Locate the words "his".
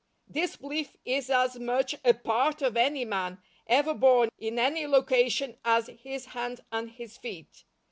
5.99-6.25, 6.89-7.17